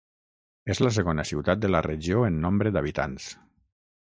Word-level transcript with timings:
És 0.75 0.79
la 0.85 0.91
segona 0.95 1.25
ciutat 1.31 1.61
de 1.67 1.71
la 1.75 1.83
regió 1.87 2.25
en 2.31 2.41
nombre 2.47 2.73
d'habitants. 2.79 3.31